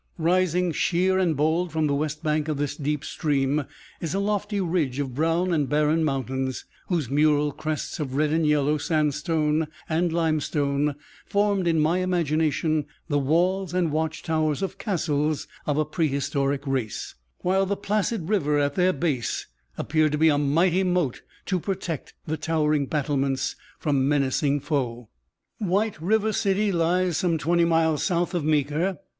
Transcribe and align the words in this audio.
Rising 0.17 0.71
sheer 0.71 1.19
and 1.19 1.37
bold 1.37 1.71
from 1.71 1.85
the 1.85 1.93
west 1.93 2.23
bank 2.23 2.47
of 2.47 2.57
this 2.57 2.75
deep 2.75 3.05
stream, 3.05 3.65
is 3.99 4.15
a 4.15 4.19
lofty 4.19 4.59
ridge 4.59 4.97
of 4.99 5.13
brown 5.13 5.53
and 5.53 5.69
barren 5.69 6.03
mountains, 6.03 6.65
whose 6.87 7.11
mural 7.11 7.51
crests 7.51 7.99
of 7.99 8.15
red 8.15 8.31
and 8.31 8.47
yellow 8.47 8.79
sandstone 8.79 9.67
and 9.87 10.11
limestone 10.11 10.95
formed 11.27 11.67
in 11.67 11.79
my 11.79 11.99
imagination 11.99 12.87
the 13.09 13.19
walls 13.19 13.75
and 13.75 13.91
watch 13.91 14.23
towers 14.23 14.63
of 14.63 14.79
castles 14.79 15.47
of 15.67 15.77
a 15.77 15.85
prehistoric 15.85 16.65
race, 16.65 17.13
while 17.41 17.67
the 17.67 17.77
placid 17.77 18.27
river 18.27 18.57
at 18.57 18.73
their 18.73 18.93
base 18.93 19.45
appeared 19.77 20.13
to 20.13 20.17
be 20.17 20.29
a 20.29 20.37
mighty 20.39 20.81
moat 20.81 21.21
to 21.45 21.59
protect 21.59 22.15
the 22.25 22.37
towering 22.37 22.87
battlements 22.87 23.55
from 23.77 24.07
menacing 24.09 24.59
foe. 24.59 25.09
White 25.59 26.01
River 26.01 26.33
City 26.33 26.71
lies 26.71 27.17
some 27.17 27.37
twenty 27.37 27.65
miles 27.65 28.01
south 28.01 28.33
of 28.33 28.43
Meeker. 28.43 28.97